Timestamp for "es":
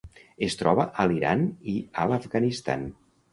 0.45-0.55